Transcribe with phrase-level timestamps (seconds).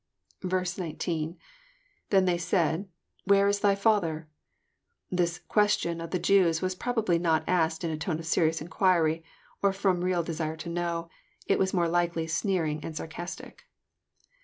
[0.43, 1.37] f> 19.—
[2.11, 2.87] ITTien said they,..
[3.25, 4.25] Where is thy Fatherf'i
[5.11, 9.23] This question of the Jews was probably not asked in a tone of serious inquiry,
[9.61, 11.11] or ft om real desire to know.
[11.45, 13.65] It was more likely sneering and sarcastic.